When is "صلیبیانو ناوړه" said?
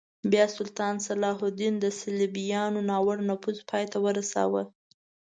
1.99-3.23